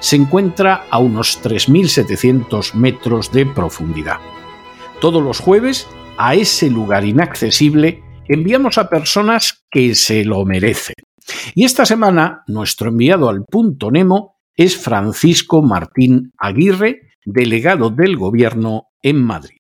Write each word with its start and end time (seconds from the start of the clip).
se 0.00 0.16
encuentra 0.16 0.86
a 0.90 0.98
unos 0.98 1.42
3.700 1.42 2.74
metros 2.74 3.30
de 3.32 3.46
profundidad. 3.46 4.16
Todos 5.00 5.22
los 5.22 5.38
jueves, 5.38 5.86
a 6.18 6.34
ese 6.34 6.68
lugar 6.70 7.04
inaccesible, 7.04 8.02
enviamos 8.28 8.78
a 8.78 8.88
personas 8.88 9.64
que 9.70 9.94
se 9.94 10.24
lo 10.24 10.44
merecen. 10.44 10.96
Y 11.54 11.64
esta 11.64 11.86
semana, 11.86 12.42
nuestro 12.46 12.88
enviado 12.88 13.28
al 13.28 13.44
punto 13.44 13.90
Nemo 13.90 14.40
es 14.56 14.76
Francisco 14.76 15.62
Martín 15.62 16.32
Aguirre, 16.38 17.12
delegado 17.24 17.90
del 17.90 18.16
Gobierno 18.16 18.88
en 19.02 19.22
Madrid. 19.22 19.58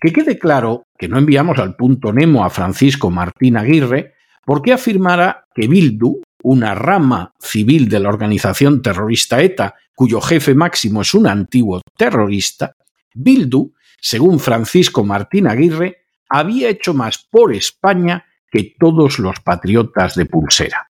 Que 0.00 0.12
quede 0.12 0.38
claro 0.38 0.84
que 0.98 1.08
no 1.08 1.18
enviamos 1.18 1.58
al 1.58 1.76
punto 1.76 2.12
Nemo 2.12 2.44
a 2.44 2.50
Francisco 2.50 3.10
Martín 3.10 3.56
Aguirre 3.56 4.14
porque 4.44 4.72
afirmara 4.72 5.44
que 5.54 5.68
Bildu, 5.68 6.22
una 6.42 6.74
rama 6.74 7.34
civil 7.40 7.88
de 7.88 8.00
la 8.00 8.08
organización 8.08 8.82
terrorista 8.82 9.42
ETA, 9.42 9.74
cuyo 9.94 10.20
jefe 10.20 10.54
máximo 10.54 11.02
es 11.02 11.14
un 11.14 11.26
antiguo 11.26 11.80
terrorista, 11.96 12.76
Bildu, 13.14 13.72
según 14.00 14.38
Francisco 14.38 15.04
Martín 15.04 15.48
Aguirre, 15.48 16.04
había 16.28 16.68
hecho 16.68 16.94
más 16.94 17.18
por 17.18 17.54
España 17.54 18.24
que 18.50 18.74
todos 18.78 19.18
los 19.18 19.40
patriotas 19.40 20.14
de 20.14 20.26
pulsera. 20.26 20.88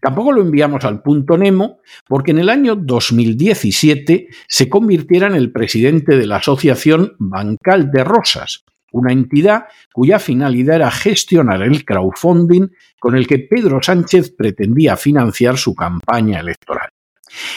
Tampoco 0.00 0.32
lo 0.32 0.42
enviamos 0.42 0.84
al 0.84 1.02
punto 1.02 1.36
Nemo 1.38 1.80
porque 2.06 2.32
en 2.32 2.38
el 2.38 2.48
año 2.48 2.76
2017 2.76 4.28
se 4.46 4.68
convirtiera 4.68 5.26
en 5.26 5.34
el 5.34 5.52
presidente 5.52 6.16
de 6.16 6.26
la 6.26 6.36
Asociación 6.36 7.14
Bancal 7.18 7.90
de 7.90 8.04
Rosas, 8.04 8.64
una 8.92 9.12
entidad 9.12 9.64
cuya 9.92 10.18
finalidad 10.18 10.76
era 10.76 10.90
gestionar 10.90 11.62
el 11.62 11.84
crowdfunding 11.84 12.68
con 12.98 13.16
el 13.16 13.26
que 13.26 13.38
Pedro 13.38 13.82
Sánchez 13.82 14.34
pretendía 14.36 14.96
financiar 14.96 15.56
su 15.56 15.74
campaña 15.74 16.40
electoral. 16.40 16.90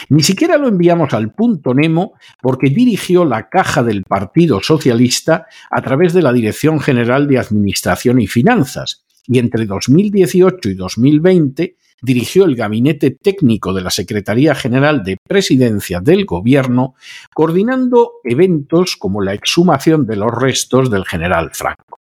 Ni 0.08 0.22
siquiera 0.22 0.56
lo 0.56 0.68
enviamos 0.68 1.14
al 1.14 1.32
punto 1.32 1.74
Nemo 1.74 2.14
porque 2.40 2.70
dirigió 2.70 3.24
la 3.24 3.48
caja 3.48 3.82
del 3.82 4.04
Partido 4.04 4.60
Socialista 4.60 5.46
a 5.70 5.82
través 5.82 6.12
de 6.12 6.22
la 6.22 6.32
Dirección 6.32 6.80
General 6.80 7.26
de 7.26 7.38
Administración 7.38 8.20
y 8.20 8.26
Finanzas, 8.26 9.04
y 9.26 9.38
entre 9.38 9.66
2018 9.66 10.68
y 10.68 10.74
2020 10.74 11.76
dirigió 12.02 12.44
el 12.44 12.56
gabinete 12.56 13.10
técnico 13.10 13.72
de 13.72 13.82
la 13.82 13.90
Secretaría 13.90 14.54
General 14.54 15.02
de 15.02 15.16
Presidencia 15.26 16.00
del 16.00 16.24
Gobierno, 16.24 16.94
coordinando 17.34 18.12
eventos 18.24 18.96
como 18.96 19.22
la 19.22 19.34
exhumación 19.34 20.06
de 20.06 20.16
los 20.16 20.32
restos 20.32 20.90
del 20.90 21.04
general 21.04 21.50
Franco. 21.52 22.00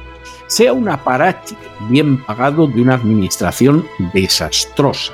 Sea 0.48 0.72
un 0.72 0.88
aparache 0.88 1.56
bien 1.90 2.24
pagado 2.24 2.66
de 2.68 2.82
una 2.82 2.94
administración 2.94 3.86
desastrosa. 4.14 5.14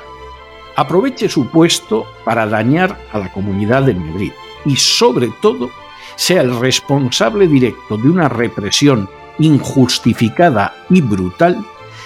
Aproveche 0.76 1.28
su 1.28 1.48
puesto 1.48 2.06
para 2.24 2.46
dañar 2.46 2.96
a 3.12 3.18
la 3.18 3.32
comunidad 3.32 3.82
de 3.82 3.94
Madrid 3.94 4.32
y 4.64 4.76
sobre 4.76 5.32
todo 5.42 5.68
sea 6.14 6.42
el 6.42 6.58
responsable 6.60 7.48
directo 7.48 7.96
de 7.96 8.08
una 8.08 8.28
represión 8.28 9.08
injustificada 9.40 10.76
y 10.90 11.00
brutal 11.00 11.64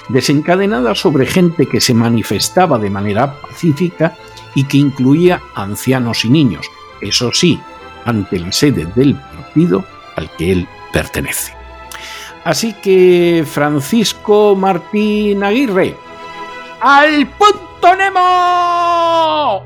desencadenada 0.08 0.94
sobre 0.94 1.26
gente 1.26 1.66
que 1.66 1.80
se 1.80 1.94
manifestaba 1.94 2.78
de 2.78 2.90
manera 2.90 3.40
pacífica 3.40 4.16
y 4.54 4.64
que 4.64 4.78
incluía 4.78 5.40
ancianos 5.54 6.24
y 6.24 6.30
niños, 6.30 6.66
eso 7.00 7.30
sí, 7.32 7.60
ante 8.04 8.38
la 8.38 8.50
sede 8.52 8.86
del 8.94 9.14
partido 9.14 9.84
al 10.16 10.30
que 10.36 10.52
él 10.52 10.68
pertenece. 10.92 11.52
Así 12.44 12.72
que 12.74 13.44
Francisco 13.46 14.56
Martín 14.56 15.44
Aguirre, 15.44 15.96
¡al 16.80 17.26
punto 17.26 17.96
Nemo! 17.96 19.64